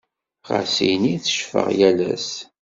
[0.49, 2.31] Ɣas ini teccfeɣ yal ass.